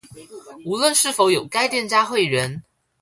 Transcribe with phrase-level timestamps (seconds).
[0.65, 2.63] 無論是否有該店家會員